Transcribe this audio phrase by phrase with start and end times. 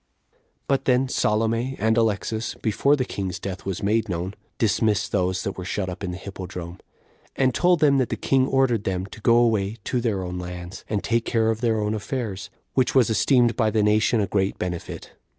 [0.31, 0.37] 2.
[0.67, 5.59] But then Salome and Alexas, before the king's death was made known, dismissed those that
[5.59, 6.79] were shut up in the hippodrome,
[7.35, 10.83] and told them that the king ordered them to go away to their own lands,
[10.89, 14.57] and take care of their own affairs, which was esteemed by the nation a great
[14.57, 15.11] benefit.